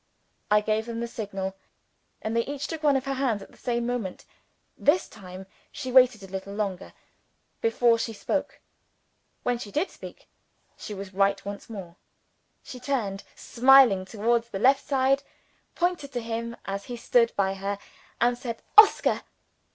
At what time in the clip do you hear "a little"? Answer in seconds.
6.23-6.55